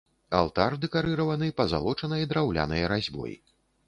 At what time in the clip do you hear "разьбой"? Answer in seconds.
2.93-3.37